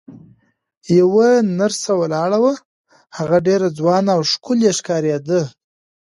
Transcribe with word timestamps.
یوه 0.99 1.29
نرسه 1.57 1.91
ولاړه 2.01 2.37
وه، 2.43 2.53
هغه 3.17 3.37
ډېره 3.47 3.67
ځوانه 3.77 4.11
او 4.17 4.21
ښکلې 4.31 4.71
ښکارېده. 4.77 5.41